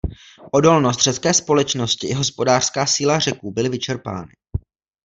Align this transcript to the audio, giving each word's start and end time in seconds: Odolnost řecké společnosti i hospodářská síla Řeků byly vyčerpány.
Odolnost 0.51 0.99
řecké 0.99 1.33
společnosti 1.33 2.07
i 2.07 2.13
hospodářská 2.13 2.85
síla 2.85 3.19
Řeků 3.19 3.51
byly 3.51 3.69
vyčerpány. 3.69 4.31